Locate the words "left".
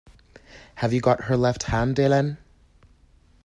1.37-1.61